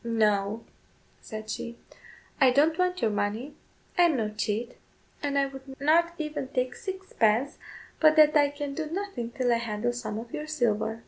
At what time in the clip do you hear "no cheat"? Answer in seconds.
4.17-4.77